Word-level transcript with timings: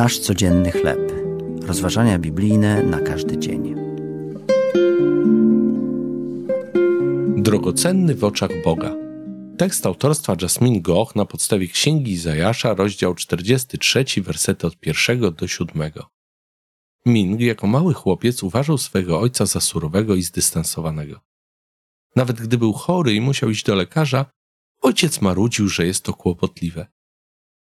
Nasz 0.00 0.18
codzienny 0.18 0.72
chleb. 0.72 1.12
Rozważania 1.62 2.18
biblijne 2.18 2.82
na 2.82 3.00
każdy 3.00 3.38
dzień. 3.38 3.74
Drogocenny 7.36 8.14
w 8.14 8.24
oczach 8.24 8.50
Boga. 8.64 8.94
Tekst 9.58 9.86
autorstwa 9.86 10.36
Jasmine 10.42 10.80
Goch 10.80 11.16
na 11.16 11.24
podstawie 11.24 11.68
Księgi 11.68 12.12
Izajasza, 12.12 12.74
rozdział 12.74 13.14
43, 13.14 14.04
wersety 14.16 14.66
od 14.66 14.86
1 14.86 15.34
do 15.34 15.48
7. 15.48 15.92
Ming 17.06 17.40
jako 17.40 17.66
mały 17.66 17.94
chłopiec 17.94 18.42
uważał 18.42 18.78
swego 18.78 19.20
ojca 19.20 19.46
za 19.46 19.60
surowego 19.60 20.14
i 20.14 20.22
zdystansowanego. 20.22 21.20
Nawet 22.16 22.40
gdy 22.40 22.58
był 22.58 22.72
chory 22.72 23.14
i 23.14 23.20
musiał 23.20 23.50
iść 23.50 23.64
do 23.64 23.74
lekarza, 23.74 24.26
ojciec 24.80 25.20
marudził, 25.20 25.68
że 25.68 25.86
jest 25.86 26.04
to 26.04 26.14
kłopotliwe. 26.14 26.86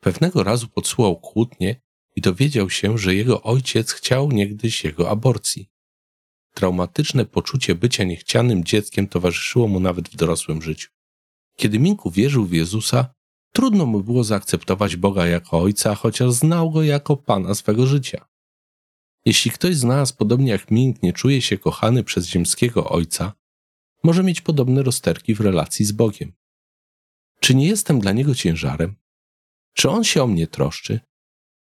Pewnego 0.00 0.42
razu 0.42 0.68
podsłuchał 0.68 1.20
kłótnie 1.20 1.83
i 2.16 2.20
dowiedział 2.20 2.70
się, 2.70 2.98
że 2.98 3.14
jego 3.14 3.42
ojciec 3.42 3.92
chciał 3.92 4.32
niegdyś 4.32 4.84
jego 4.84 5.10
aborcji. 5.10 5.70
Traumatyczne 6.54 7.24
poczucie 7.24 7.74
bycia 7.74 8.04
niechcianym 8.04 8.64
dzieckiem 8.64 9.08
towarzyszyło 9.08 9.68
mu 9.68 9.80
nawet 9.80 10.08
w 10.08 10.16
dorosłym 10.16 10.62
życiu. 10.62 10.90
Kiedy 11.56 11.78
Minku 11.78 12.10
wierzył 12.10 12.46
w 12.46 12.52
Jezusa, 12.52 13.14
trudno 13.52 13.86
mu 13.86 14.02
było 14.02 14.24
zaakceptować 14.24 14.96
Boga 14.96 15.26
jako 15.26 15.60
ojca, 15.60 15.94
chociaż 15.94 16.32
znał 16.32 16.70
go 16.70 16.82
jako 16.82 17.16
pana 17.16 17.54
swego 17.54 17.86
życia. 17.86 18.26
Jeśli 19.24 19.50
ktoś 19.50 19.76
z 19.76 19.84
nas, 19.84 20.12
podobnie 20.12 20.50
jak 20.50 20.70
Mink, 20.70 21.02
nie 21.02 21.12
czuje 21.12 21.42
się 21.42 21.58
kochany 21.58 22.04
przez 22.04 22.26
ziemskiego 22.26 22.88
ojca, 22.88 23.32
może 24.02 24.22
mieć 24.22 24.40
podobne 24.40 24.82
rozterki 24.82 25.34
w 25.34 25.40
relacji 25.40 25.84
z 25.84 25.92
Bogiem. 25.92 26.32
Czy 27.40 27.54
nie 27.54 27.66
jestem 27.66 28.00
dla 28.00 28.12
niego 28.12 28.34
ciężarem? 28.34 28.96
Czy 29.72 29.90
on 29.90 30.04
się 30.04 30.22
o 30.22 30.26
mnie 30.26 30.46
troszczy? 30.46 31.00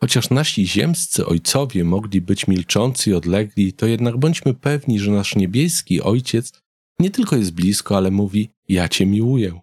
Chociaż 0.00 0.30
nasi 0.30 0.68
ziemscy 0.68 1.26
ojcowie 1.26 1.84
mogli 1.84 2.20
być 2.20 2.46
milczący 2.46 3.10
i 3.10 3.14
odlegli, 3.14 3.72
to 3.72 3.86
jednak 3.86 4.16
bądźmy 4.16 4.54
pewni, 4.54 4.98
że 4.98 5.10
nasz 5.10 5.36
niebieski 5.36 6.02
ojciec 6.02 6.52
nie 6.98 7.10
tylko 7.10 7.36
jest 7.36 7.54
blisko, 7.54 7.96
ale 7.96 8.10
mówi: 8.10 8.50
Ja 8.68 8.88
cię 8.88 9.06
miłuję. 9.06 9.60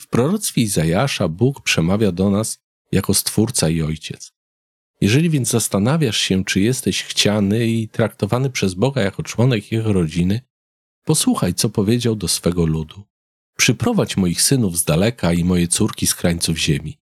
W 0.00 0.08
proroctwie 0.08 0.62
Izajasza 0.62 1.28
Bóg 1.28 1.62
przemawia 1.62 2.12
do 2.12 2.30
nas 2.30 2.58
jako 2.92 3.14
stwórca 3.14 3.68
i 3.68 3.82
ojciec. 3.82 4.32
Jeżeli 5.00 5.30
więc 5.30 5.50
zastanawiasz 5.50 6.18
się, 6.18 6.44
czy 6.44 6.60
jesteś 6.60 7.02
chciany 7.02 7.66
i 7.66 7.88
traktowany 7.88 8.50
przez 8.50 8.74
Boga 8.74 9.02
jako 9.02 9.22
członek 9.22 9.72
jego 9.72 9.92
rodziny, 9.92 10.40
posłuchaj, 11.04 11.54
co 11.54 11.68
powiedział 11.68 12.16
do 12.16 12.28
swego 12.28 12.66
ludu. 12.66 13.02
Przyprowadź 13.56 14.16
moich 14.16 14.42
synów 14.42 14.78
z 14.78 14.84
daleka 14.84 15.32
i 15.32 15.44
moje 15.44 15.68
córki 15.68 16.06
z 16.06 16.14
krańców 16.14 16.58
ziemi. 16.58 16.98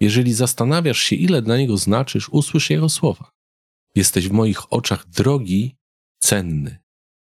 Jeżeli 0.00 0.32
zastanawiasz 0.32 0.98
się, 0.98 1.16
ile 1.16 1.42
dla 1.42 1.56
niego 1.56 1.76
znaczysz, 1.76 2.28
usłysz 2.28 2.70
jego 2.70 2.88
słowa. 2.88 3.30
Jesteś 3.94 4.28
w 4.28 4.32
moich 4.32 4.72
oczach 4.72 5.08
drogi, 5.08 5.76
cenny. 6.18 6.78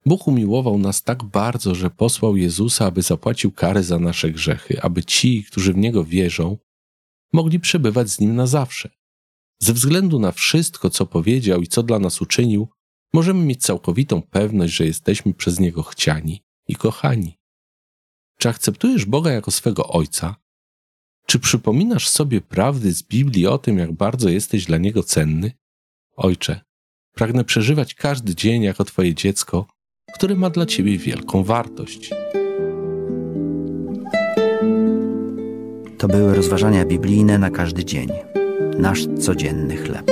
Bóg 0.06 0.28
umiłował 0.28 0.78
nas 0.78 1.02
tak 1.02 1.24
bardzo, 1.24 1.74
że 1.74 1.90
posłał 1.90 2.36
Jezusa, 2.36 2.86
aby 2.86 3.02
zapłacił 3.02 3.52
karę 3.52 3.82
za 3.82 3.98
nasze 3.98 4.30
grzechy, 4.30 4.82
aby 4.82 5.04
ci, 5.04 5.44
którzy 5.44 5.72
w 5.72 5.76
niego 5.76 6.04
wierzą, 6.04 6.58
mogli 7.32 7.60
przebywać 7.60 8.10
z 8.10 8.20
nim 8.20 8.36
na 8.36 8.46
zawsze. 8.46 8.90
Ze 9.58 9.72
względu 9.72 10.18
na 10.18 10.32
wszystko, 10.32 10.90
co 10.90 11.06
powiedział 11.06 11.62
i 11.62 11.66
co 11.66 11.82
dla 11.82 11.98
nas 11.98 12.22
uczynił, 12.22 12.68
możemy 13.12 13.44
mieć 13.44 13.62
całkowitą 13.62 14.22
pewność, 14.22 14.74
że 14.74 14.86
jesteśmy 14.86 15.34
przez 15.34 15.60
niego 15.60 15.82
chciani 15.82 16.42
i 16.68 16.74
kochani. 16.74 17.38
Czy 18.38 18.48
akceptujesz 18.48 19.04
Boga 19.04 19.30
jako 19.30 19.50
swego 19.50 19.88
Ojca? 19.88 20.36
Czy 21.26 21.38
przypominasz 21.38 22.08
sobie 22.08 22.40
prawdy 22.40 22.92
z 22.92 23.02
Biblii 23.02 23.46
o 23.46 23.58
tym, 23.58 23.78
jak 23.78 23.92
bardzo 23.92 24.28
jesteś 24.28 24.64
dla 24.64 24.78
Niego 24.78 25.02
cenny? 25.02 25.52
Ojcze, 26.16 26.60
pragnę 27.12 27.44
przeżywać 27.44 27.94
każdy 27.94 28.34
dzień 28.34 28.62
jako 28.62 28.84
Twoje 28.84 29.14
dziecko, 29.14 29.66
które 30.14 30.34
ma 30.34 30.50
dla 30.50 30.66
Ciebie 30.66 30.98
wielką 30.98 31.44
wartość. 31.44 32.10
To 35.98 36.08
były 36.08 36.34
rozważania 36.34 36.84
biblijne 36.84 37.38
na 37.38 37.50
każdy 37.50 37.84
dzień. 37.84 38.08
Nasz 38.78 39.06
codzienny 39.20 39.76
chleb. 39.76 40.10